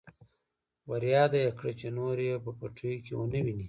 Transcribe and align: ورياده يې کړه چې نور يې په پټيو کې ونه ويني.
ورياده 0.89 1.39
يې 1.43 1.51
کړه 1.59 1.71
چې 1.79 1.87
نور 1.97 2.17
يې 2.27 2.35
په 2.45 2.51
پټيو 2.59 3.03
کې 3.05 3.13
ونه 3.15 3.39
ويني. 3.45 3.53